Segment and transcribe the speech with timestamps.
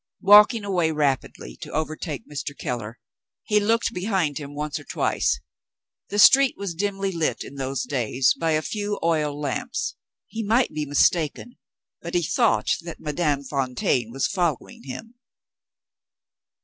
[0.23, 2.57] Walking away rapidly to overtake Mr.
[2.57, 2.97] Keller,
[3.43, 5.39] he looked behind him once or twice.
[6.09, 9.97] The street was dimly lit, in those days, by a few oil lamps.
[10.25, 11.59] He might be mistaken
[12.01, 15.13] but he thought that Madame Fontaine was following him.